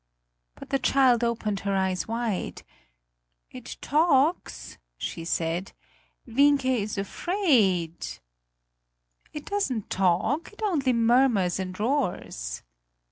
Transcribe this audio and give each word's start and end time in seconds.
But 0.55 0.71
the 0.71 0.79
child 0.79 1.23
opened 1.23 1.59
her 1.59 1.75
eyes 1.75 2.07
wide. 2.07 2.63
"It 3.51 3.77
talks," 3.81 4.79
she 4.97 5.23
said. 5.23 5.73
"Wienke 6.25 6.65
is 6.65 6.97
afraid!" 6.97 8.03
"It 9.31 9.45
doesn't 9.45 9.91
talk; 9.91 10.53
it 10.53 10.63
only 10.65 10.91
murmurs 10.93 11.59
and 11.59 11.79
roars!" 11.79 12.63